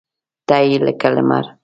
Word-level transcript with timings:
تۀ 0.47 0.55
لکه 0.85 1.07
لمر! 1.15 1.45